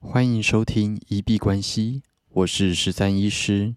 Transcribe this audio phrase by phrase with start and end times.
[0.00, 3.74] 欢迎收听一币关系，我是十三医师。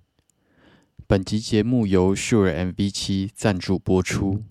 [1.07, 4.43] 本集节目由 Sure MV 七赞助播出。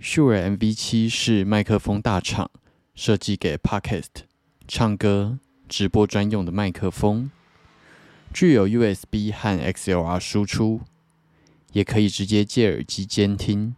[0.00, 2.50] Sure MV 七是麦克风大厂
[2.94, 4.24] 设计给 Podcast、
[4.66, 7.30] 唱歌、直播专用的麦克风，
[8.32, 10.80] 具有 USB 和 XLR 输出，
[11.72, 13.76] 也可以直接接耳机监听，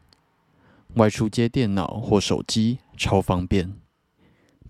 [0.95, 3.75] 外出接电脑或手机超方便，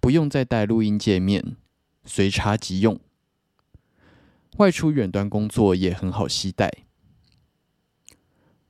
[0.00, 1.56] 不用再带录音界面。
[2.05, 2.98] 随插即用，
[4.56, 6.70] 外出远端工作也很好携带。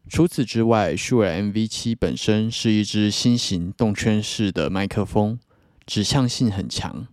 [0.09, 5.39] 除此之外，Shure MV7 本身是一支新型动圈式的麦克风，
[5.87, 7.07] 指向性很强，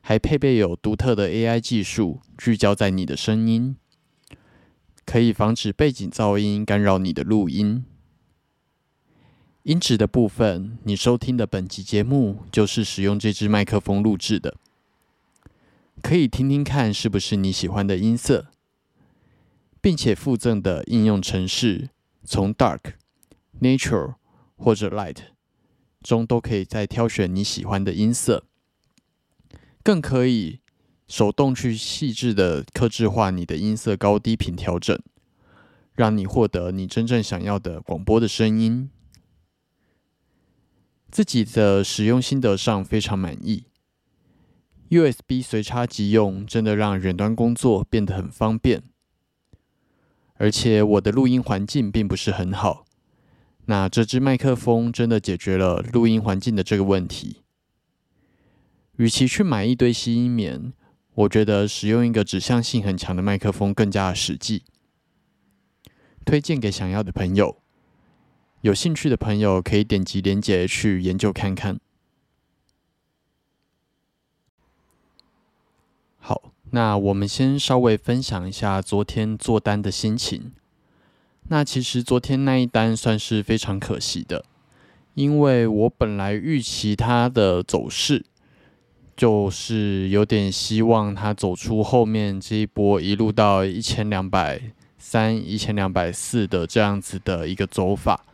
[0.00, 3.76] 还配备有独特的 AI 技术，聚焦在你的声音，
[5.04, 7.84] 可以防止背景噪音干扰你的录音。
[9.62, 14.56] 音质的部分，你收听的本集节目就是使用这支麦克风录制的。
[16.00, 18.48] 可以听听看是不是你喜欢的音色，
[19.80, 21.90] 并且附赠的应用程式，
[22.24, 22.94] 从 Dark、
[23.60, 24.14] Nature
[24.56, 25.18] 或者 Light
[26.00, 28.44] 中都可以再挑选你喜欢的音色，
[29.82, 30.60] 更可以
[31.06, 34.98] 手动去细致的克制化你的音色高低频调整，
[35.94, 38.90] 让你获得你真正想要的广播的声音。
[41.10, 43.66] 自己的使用心得上非常满意。
[44.92, 48.82] USB 随插即用，真的让远端工作变得很方便。
[50.34, 52.84] 而且我的录音环境并不是很好，
[53.64, 57.38] 那这支麦克风真的解决了录音环境的这个问题。
[58.96, 60.74] 与其去买一堆吸音棉，
[61.14, 64.64] 我觉得使用一个指向性很强的麦克风更加实际。
[66.26, 67.62] 推荐给想要的朋友，
[68.60, 71.80] 有兴趣的朋友可以点击链接去研究看看。
[76.24, 80.52] 好，那我们先稍微分享一下昨天做单的心情。
[81.48, 84.44] 那其实昨天那一单算是非常可惜的，
[85.14, 88.24] 因为我本来预期它的走势，
[89.16, 94.62] 就是有点希望它走出后面这一波一路到一千两百
[94.96, 98.24] 三、一千两百四的这样子的一个走法。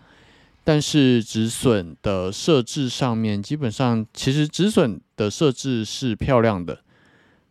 [0.62, 6.82] 但是止损的设置上面，基本上其实止损的设置是漂亮的。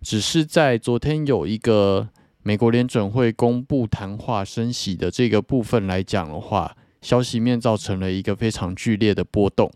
[0.07, 2.07] 只是在昨天有一个
[2.41, 9.69] 美国联准会公布谈话升息的这个部分来讲的话，消息面造成了一个非常剧烈的波动。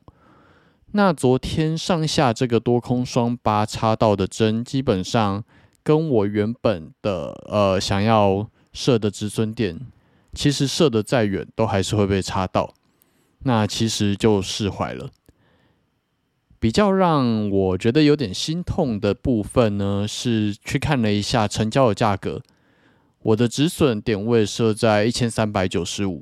[0.93, 5.43] 那昨天上下这个多空双八插到的针，基本上
[5.83, 9.77] 跟我原本的呃想要设的止损点，
[10.31, 12.73] 其实设的再远都还是会被插到，
[13.39, 15.09] 那其实就释怀了。
[16.61, 22.39] 比较让我觉得有点心痛的部分呢，是去看了一下成交的价格，
[23.23, 26.22] 我的止损点位设在一千三百九十五，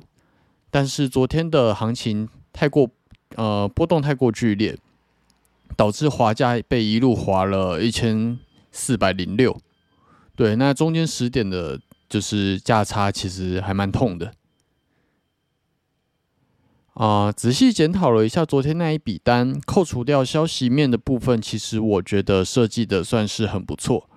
[0.71, 2.89] 但是昨天的行情太过
[3.35, 4.77] 呃波动太过剧烈，
[5.75, 8.39] 导致滑价被一路滑了一千
[8.71, 9.59] 四百零六，
[10.37, 11.77] 对，那中间十点的
[12.07, 14.31] 就是价差其实还蛮痛的。
[16.99, 24.09] 啊，仔细检讨了一下昨天那一笔单，扣除掉消息面的部分，其实我觉得设计的算是很不错。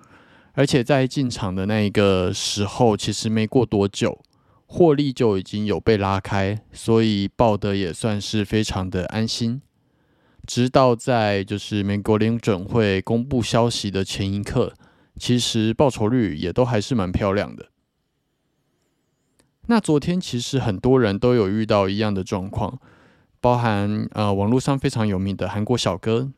[0.51, 4.21] 而且在进场的那一个时候，其实没过多久，
[4.65, 9.61] 获利就已经有被拉开，所以报的也算是非常的安心。
[10.45, 14.73] 直到在就是美国联准会公布消息的前一刻，
[15.17, 17.67] 其实报酬率也都还是蛮漂亮的。
[19.67, 22.79] 那昨天其实很多人都有遇到一样的状况，
[23.39, 26.29] 包含呃网络上非常有名的韩国小哥，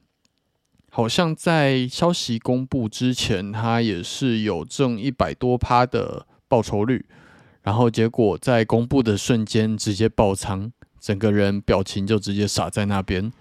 [0.92, 7.06] 好像在消息公布之前，他也是有挣一百多趴的报酬率，
[7.64, 13.34] 然后结果在公布的瞬间直接爆仓，整个人表情就直接傻在那边。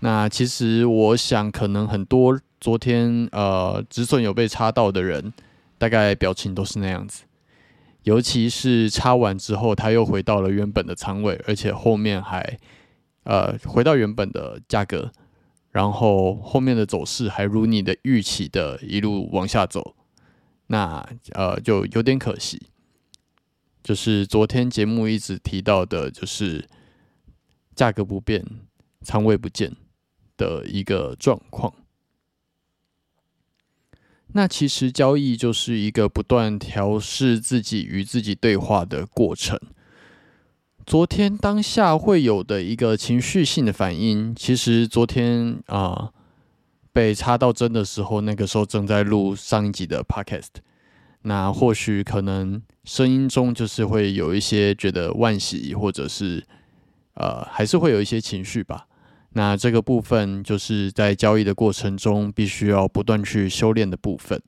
[0.00, 5.32] 那其实我想，可能很多昨天呃止损有被插到的人，
[5.76, 7.24] 大概表情都是那样子。
[8.04, 12.58] 尤其是插完之后，他又回到了原本的仓位，而且后面还
[13.24, 15.12] 呃回到原本的价格，
[15.70, 19.94] 然后后面的走势还如你的预期的一路往下走，
[20.66, 22.60] 那呃就有点可惜。
[23.82, 26.68] 就是昨天节目一直提到的，就是
[27.74, 28.44] 价格不变，
[29.02, 29.74] 仓位不见
[30.36, 31.72] 的一个状况。
[34.34, 39.58] 那其实交易就是一个不断调试自己与自己对话的过程。
[40.84, 46.10] 昨天当下会有的一个情绪性的反应，其实昨天啊
[46.92, 50.48] 被插到针的时候，那个时候正在录上一集的 podcast，
[51.22, 56.44] 那或许可能声音中就是会有一些觉得惋惜，或者是
[57.14, 58.86] 呃，还是会有一些情绪吧。
[59.34, 64.42] 那这个部分就是在交易的过程中必须要不断去修炼的部分。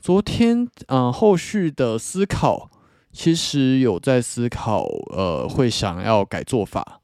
[0.00, 2.70] 昨天，嗯，后续的思考
[3.12, 7.00] 其实有在思考，呃，会想要改做法。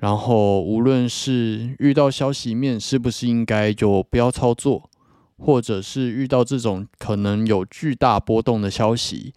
[0.00, 4.90] 然后，无论是遇到消息面，是不是应该就不要操作，
[5.38, 9.32] 或者是遇到这种可能有巨大波动的消息，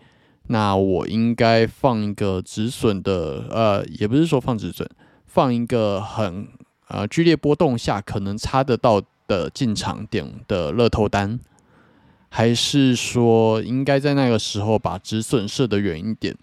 [0.47, 4.89] 那我应该放一个止损的，呃，也不是说放止损，
[5.37, 6.47] 放一个很
[6.87, 11.39] 呃剧烈波动下可能插得到的进场点的乐透单，
[12.27, 16.35] 还是说应该在那个时候把止损设得远一点？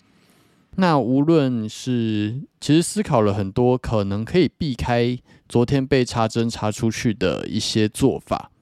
[0.76, 5.18] 那无论是其实思考了很多可能可以避开
[5.48, 8.52] 昨天被插针插出去的一些做法，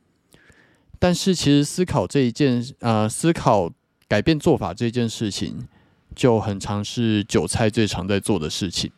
[0.98, 3.70] 但是其实思考这一件呃思考
[4.08, 5.68] 改变做法这件事情
[6.16, 8.90] 就很常是韭菜最常在做的事情。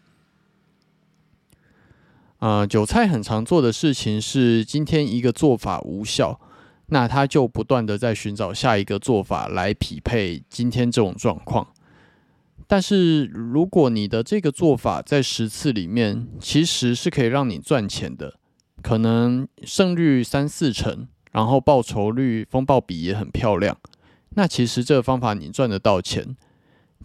[2.45, 6.39] 呃，韭菜很常做的事情是今天一个做法无效，
[6.89, 11.67] 那他就不断的在寻找下一个做法来匹配今天这种状况。
[12.67, 18.35] 但是，如果你的这个做法在十次里面其实是可以让你赚钱的，
[18.83, 23.75] 可能胜率三四成，然后报酬率风暴比也很漂亮，
[24.37, 26.37] 那其实这个方法你赚得到钱。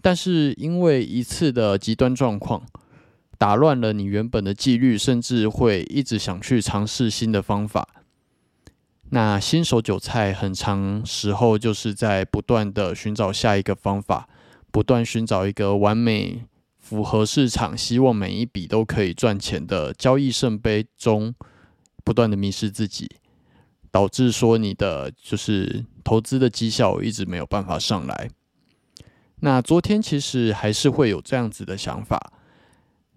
[0.02, 2.62] 但是因为一次的极端状况，
[3.40, 7.88] 打乱了你原本的纪律，甚至会一直想去尝试新的方法。
[9.08, 14.28] 那新手韭菜很长时候就是在不断的寻找下一个方法。
[14.70, 16.44] 不断寻找一个完美
[16.78, 21.34] 符合市场，希望每一笔都可以赚钱的交易圣杯中，
[22.04, 23.10] 不断的迷失自己，
[23.90, 28.28] 导致说你的就是投资的绩效一直没有办法上来。
[29.36, 32.34] 那昨天其实还是会有这样子的想法。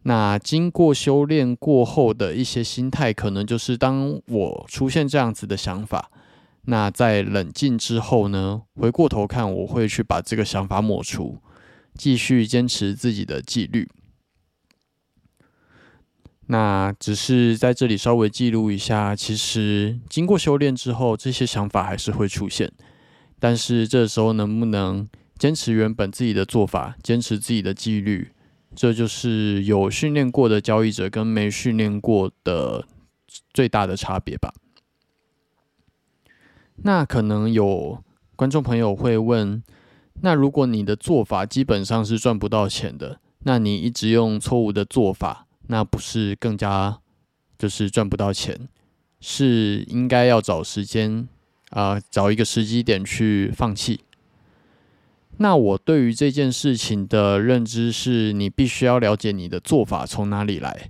[0.03, 6.11] 那经过修炼过后的一些心态，可能就是当我出现这样子的想法。
[6.65, 8.61] 那在冷静之后呢？
[8.75, 11.37] 回过头看，我会去把这个想法抹除，
[11.93, 13.89] 继续坚持自己的纪律。
[16.47, 22.71] 那只是在这里稍微记录一下，其实经过修炼之后，这些想法还是会出现。
[23.39, 25.07] 但是这时候能不能
[25.37, 28.31] 坚持原本自己的做法，坚持自己的纪律，
[28.75, 32.85] 这就是有训练过的交易者跟没训练过的
[33.53, 34.53] 最大的差别吧。
[36.77, 38.03] 那可能有
[38.35, 39.63] 观众朋友会问：
[40.21, 46.99] 那如果你的做法基本上是赚不到钱的，那你一直用错误的做法，那不是更加
[47.57, 48.67] 就是赚不到钱？
[49.21, 51.27] 是应该要找时间
[51.69, 54.01] 啊，找一个时机点去放弃？
[55.37, 60.87] 那我对于这件事情的认知是，你必须要了解你的做法从哪里来。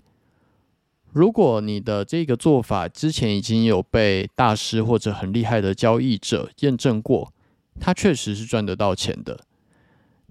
[1.11, 7.31] 如果你的这个做法之前已经有被大师或者很厉害的交易者验证过，
[7.79, 9.39] 他确实是赚得到钱的。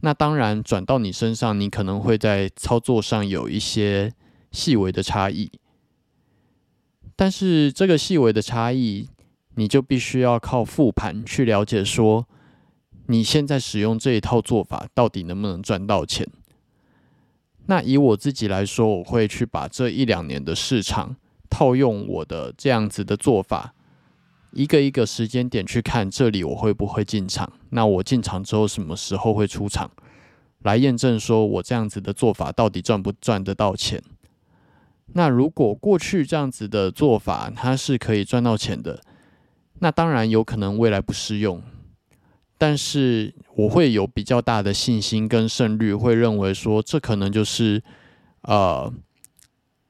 [0.00, 4.12] 那当然转到你身上，你可能会在操作上有一些
[4.50, 5.50] 细微的差异。
[7.14, 9.08] 但是这个细微的差异，
[9.54, 12.26] 你就必须要靠复盘去了解，说
[13.06, 16.26] 你现在使用这一套做法到底能不能赚到钱。
[17.66, 21.14] 那以我自己来说，我会去把这一两年的市场
[21.48, 23.72] 套用我的这样子的做法，
[24.52, 27.52] 一个一个时间点去看这里我会不会进场。
[27.70, 29.90] 那我进场之后什么时候会出场，
[30.62, 34.02] 来验证说我这样子的做法到底赚不赚得到钱。
[35.14, 39.00] 那如果过去这样子的做法它是可以赚到钱的，
[39.78, 41.62] 那当然有可能未来不适用。
[42.62, 47.82] 但是我会有比较大的信心跟胜率，会认为说这可能就是
[48.42, 48.94] 呃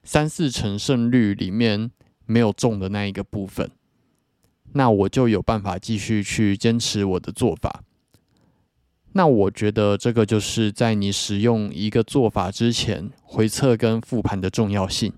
[0.03, 1.91] 三四成胜率里面
[2.25, 3.71] 没有中的那一个部分，
[4.73, 7.85] 那我就有办法继续去坚持我的做法。
[9.13, 15.13] 那我觉得这个就是在你使用一个做法之前，回测跟复盘的重要性。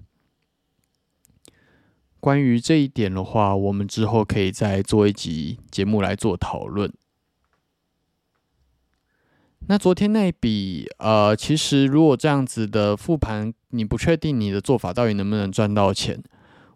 [2.19, 6.93] 关于这一点的话，我们之后可以再做一集节目来做讨论。
[9.67, 16.23] 那昨天那一笔，呃，其实如果这样子的复盘，你不确定你的做法到底能不能赚到钱。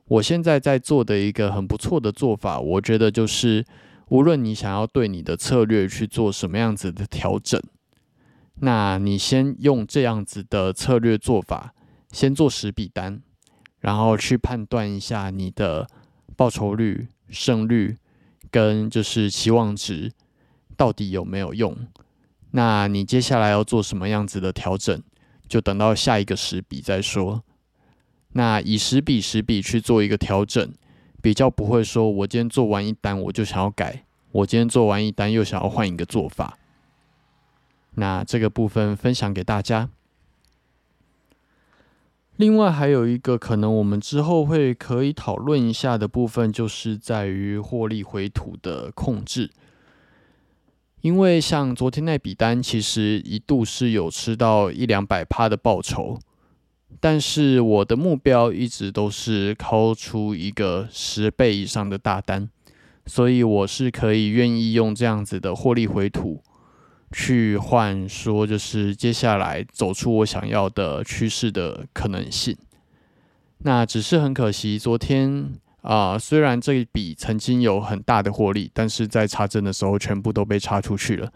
[0.07, 3.63] 我现在在做的一个很不错的做法，我觉得就是，
[4.09, 7.63] 无论你想要对你的策略去做什么样子的调整，
[8.61, 11.75] 那你先用这样子的策略做法，
[12.11, 13.21] 先做十笔单，
[13.81, 15.87] 然后去判断一下你的
[16.37, 17.99] 报酬率、胜率
[18.51, 20.11] 跟就是期望值
[20.75, 21.77] 到底有没有用。
[22.53, 25.03] 那你接下来要做什么样子的调整，
[25.49, 27.43] 就等到下一个十笔再说。
[28.33, 30.73] 那以十笔十笔去做一个调整，
[31.21, 36.59] 比较不会说我今天做完一单我就想要改，我今天做完一单又想要换一个做法。
[37.95, 39.89] 那这个部分分享给大家。
[42.37, 49.51] 另外还有一个可能我们之后会可以讨论一下的部分，就是在于获利回吐的控制。
[51.01, 56.19] 因为像昨天那笔单，其实一度是有吃到一两百趴的报酬，
[57.01, 62.49] 但是我的目标一直都是抛出一个十倍以上的大单，
[63.07, 66.43] 所以我是可以愿意用这样子的获利回吐。
[67.11, 72.55] 去换说，就是接下来走出我想要的趋势的可能性。
[73.61, 75.53] 那只是很可惜，昨天
[75.83, 81.33] 啊，虽然这一笔曾经有很大的获利，但是在查证的时候全部都被查出去了。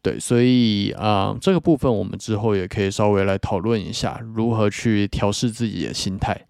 [0.00, 6.46] 对，所以啊，这个部分我们之后也可以稍微来讨论一下，如何去调试自己的心态。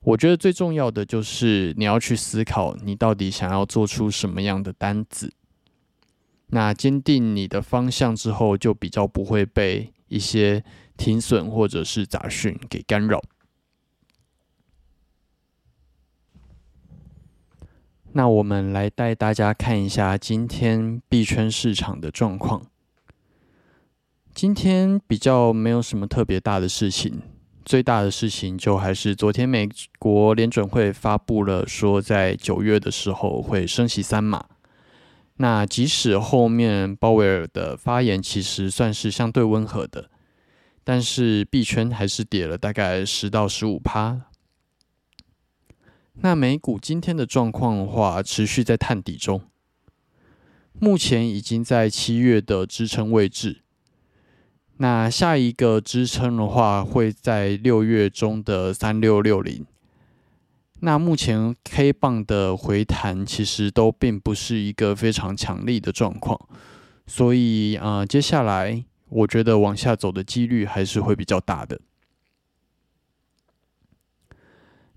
[0.00, 5.32] 我觉得最重要的就是你要去思考，你到底想要做出什么样的单子。
[6.48, 10.62] 那坚定你的方向之后，就比较不会被一些
[10.96, 13.20] 停损或者是杂讯给干扰。
[18.16, 22.62] 那我们来带大家看一下今天币圈市场的状况。
[24.32, 27.22] 今天比较没有什么特别大的事情，
[27.64, 29.68] 最大的事情就还是昨天美
[29.98, 34.44] 国联准会发布了说，在九月的时候会升息三码。
[35.38, 40.08] 那即使后面鲍威尔的发言其实算是相对温和的，
[40.84, 44.20] 但是币圈还是跌了大概十到十五趴。
[46.20, 49.42] 那美股今天的状况的话，持续在探底中，
[50.78, 53.62] 目前已经在七月的支撑位置。
[54.78, 59.66] 那下一个支撑的话，会在六月中的三六六零。
[60.80, 66.38] 那目前 K 棒的回弹其实都并不是一个非常强力的状况，
[67.06, 71.80] 所以啊，接下来我觉得往下走的几率还是会比较大的。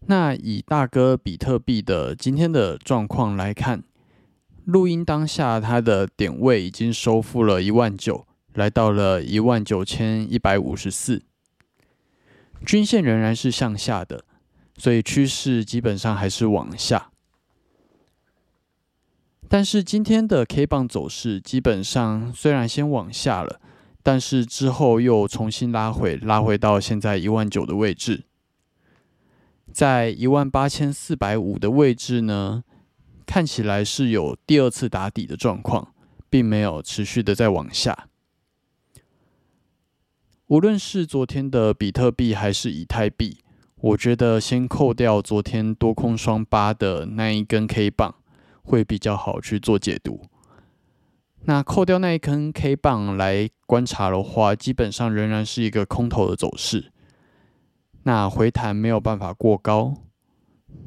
[0.09, 3.83] 那以大哥比特币的今天的状况来看，
[4.65, 11.23] 录音当下它的点位已经收复了一万九，来到了一万九千一百五十四，
[12.65, 14.23] 均线仍然是向下的。
[14.77, 17.09] 所以趋势基本上还是往下，
[19.49, 23.59] 但是今天的 K 棒走势基本上虽然先往下了，
[24.03, 28.25] 但是之后又重新拉回，拉回到现在一万九的位置，
[29.77, 32.63] 在一万八千四百五的位置呢，
[33.27, 35.93] 看起来是有第二次打底的状况，
[36.31, 38.07] 并没有持续的在往下。
[40.48, 43.38] 无论是昨天的比特币还是以太币。
[43.79, 48.15] 我觉得先扣掉昨天多空双八的那一根 K 棒
[48.63, 50.22] 会比较好去做解读。
[51.43, 56.91] 那扣掉那一根 K 棒来观察的话，基本上仍然是一个空头的走势。
[58.07, 59.93] 那回弹没有办法过高，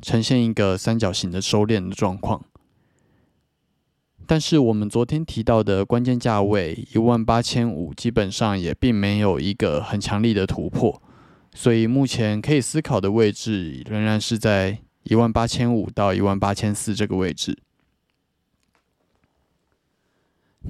[0.01, 2.47] 呈现一个三角形的收敛的状况。
[4.27, 11.03] 但是我们昨天提到的关键价位一万八千五，基本上也并没有一个很强力的突破。
[11.53, 17.59] 所以目前可以思考的位置仍然是在一万八千五到一万八千四这个位置。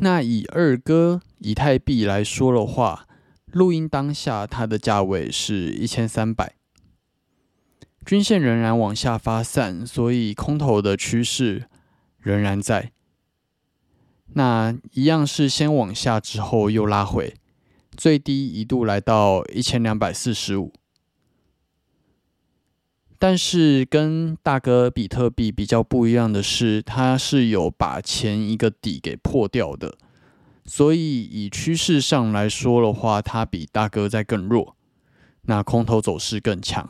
[0.01, 3.07] 那以二哥以太币来说的话，
[3.53, 6.55] 录音当下它的价位是一千三百，
[8.05, 11.69] 均线仍然往下发散，所以空头的趋势
[12.19, 12.93] 仍然在。
[14.35, 17.35] 那一样是先往下之后又拉回。
[17.97, 20.73] 最低一度来到一千两百四十五，
[23.19, 29.99] 但是跟大哥比特币比较不一样的是，它是有把前一个底给破掉的，
[30.71, 34.77] 所以以趋势上来说的话，它比大哥在更弱，
[35.43, 36.89] 那空头走势更强。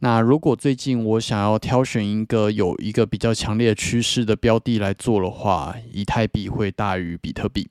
[0.00, 7.70] 那如果最近我想要挑选一个有一个比较强烈趋势的标的来做的话，以太币会大于比特币。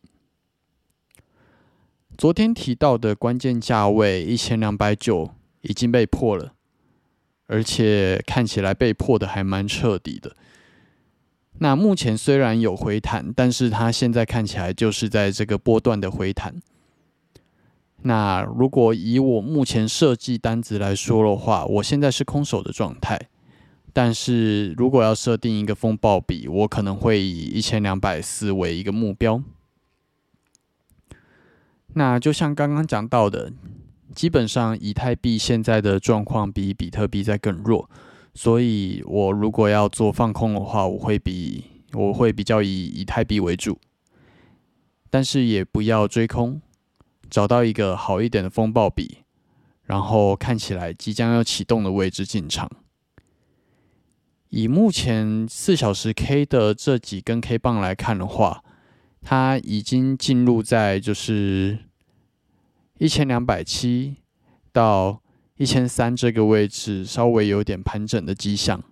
[2.18, 5.30] 昨天提到的关键价位一千两百九
[5.62, 6.54] 已经被破了，
[7.46, 10.36] 而且看起来被破的还蛮彻底的。
[11.60, 16.62] 那目前虽然有回弹，但是它现在看起来就是在这个波段的回弹。
[18.02, 23.20] 那如果以我目前设计单子来说的话，我现在是空手的状态。
[23.94, 29.42] 但是如果要设定一个风暴比，我可能会以一千两百四为一个目标。
[31.94, 33.54] 那就像刚刚讲到的，
[34.14, 37.90] 基本上以太币现在的状况比比特币在更弱，
[38.36, 41.64] 所以我如果要做放空的话，我会比
[41.94, 43.80] 我会比较以以太币为主，
[45.10, 46.62] 但是也不要追空，
[47.30, 49.20] 找到一个好一点的风暴比，
[49.84, 52.70] 然后看起来即将要启动的位置进场。
[54.50, 58.64] 以目前四小时 K 的这几根 K 棒来看的话，
[59.22, 61.80] 它已经进入在就是
[63.00, 64.18] 一千两百七
[64.74, 65.22] 到
[65.58, 68.84] 一千三这个位置，稍微有点盘整的迹象。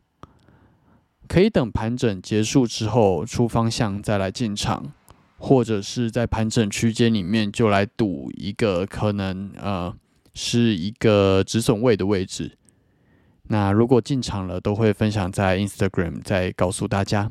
[1.28, 4.94] 可以等盘整结束之后出方向再来进场，
[5.38, 9.96] 或者是在盘整区间里面就来赌一个可能呃
[10.34, 12.58] 是一个止损位的位置。
[13.48, 17.30] 那如果进场了，都会分享在 Instagram，再告诉大家。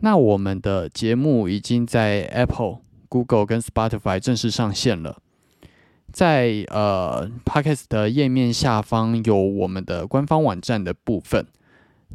[0.00, 5.22] 那我们的节目已经在 Apple、Google 跟 Spotify 正式上线了，
[6.12, 11.46] 在呃 Podcast 的页面下方有我们的官方网站的部分。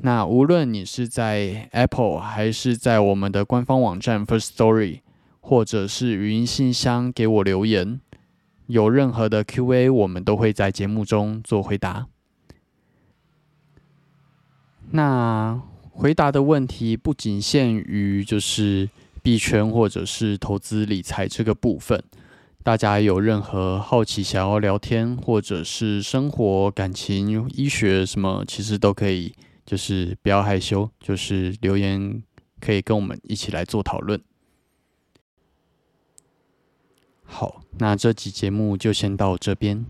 [0.01, 4.99] 那无论你是在 Apple 还是在我们的官方网站 First Story，
[5.41, 7.99] 或者是语音信箱给我留言。
[8.67, 12.07] 有任何的 Q&A，我们都会在节目中做回答。
[14.91, 18.89] 那回答的问题不仅限于就是
[19.23, 22.03] 币圈或者是投资理财这个部分，
[22.67, 29.33] 大家有任何好奇想要聊天，或者是生活、感情、医学什么，其实都可以，
[29.65, 32.21] 就是不要害羞，就是留言
[32.59, 34.21] 可以跟我们一起来做讨论。
[37.23, 39.85] 好，那这期节目就先到这边。